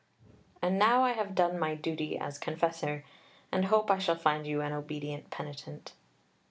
[0.63, 3.05] And now I have done my duty as confessor,
[3.51, 5.93] and hope I shall find you an obedient penitent."